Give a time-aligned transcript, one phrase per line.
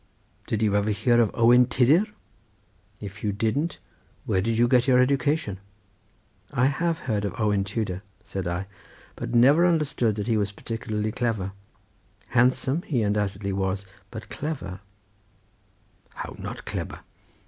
[0.47, 2.07] Did you never hear of Owen Tiddir?
[2.99, 3.77] If you didn't,
[4.25, 5.59] where did you get your education?"
[6.51, 8.65] "I have heard of Owen Tudor," said I,
[9.15, 11.51] "but never understood that he was particularly clever;
[12.29, 14.79] handsome he undoubtedly was—but clever—"
[16.15, 17.01] "How not clebber?"